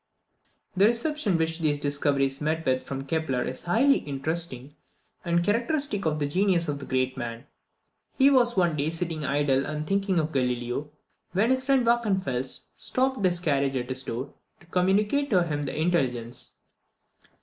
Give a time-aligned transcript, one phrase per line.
[0.75, 4.73] The reception which these discoveries met with from Kepler is highly interesting,
[5.23, 7.45] and characteristic of the genius of that great man.
[8.17, 10.89] He was one day sitting idle, and thinking of Galileo,
[11.33, 15.79] when his friend Wachenfels stopped his carriage at his door, to communicate to him the
[15.79, 16.55] intelligence.